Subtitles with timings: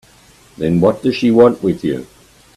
[0.57, 2.07] Then what does she want with you?